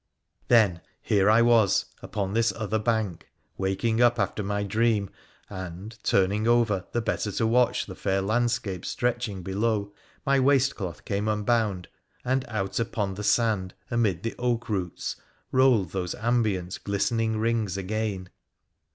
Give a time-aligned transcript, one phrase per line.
[0.47, 5.11] Then, here I was, upon this other bank, waking up after my dream,
[5.47, 9.93] and, turning over the better to watch the fair land scape stretching below,
[10.25, 11.87] my waistcloth came unbound,
[12.25, 15.17] and out upont he sand amid the oak roots
[15.51, 18.27] rolled those ambient, glisten ing rings again.